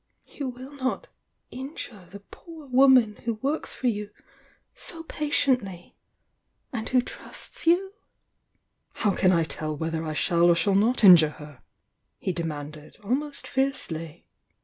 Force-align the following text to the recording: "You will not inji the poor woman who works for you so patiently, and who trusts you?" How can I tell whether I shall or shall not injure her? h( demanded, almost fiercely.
"You 0.25 0.49
will 0.49 0.73
not 0.77 1.09
inji 1.53 2.09
the 2.09 2.21
poor 2.21 2.65
woman 2.65 3.17
who 3.17 3.35
works 3.35 3.75
for 3.75 3.85
you 3.85 4.09
so 4.73 5.03
patiently, 5.03 5.95
and 6.73 6.89
who 6.89 7.03
trusts 7.03 7.67
you?" 7.67 7.93
How 8.93 9.13
can 9.13 9.31
I 9.31 9.43
tell 9.43 9.77
whether 9.77 10.03
I 10.03 10.13
shall 10.13 10.45
or 10.49 10.55
shall 10.55 10.73
not 10.73 11.03
injure 11.03 11.37
her? 11.37 11.61
h( 12.19 12.33
demanded, 12.35 12.97
almost 13.03 13.45
fiercely. 13.45 14.25